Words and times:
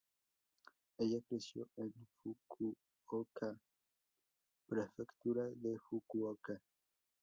Ella 0.97 1.19
creció 1.29 1.69
en 1.77 1.93
Fukuoka, 2.23 3.55
prefectura 4.67 5.43
de 5.57 5.77
Fukuoka. 5.77 6.59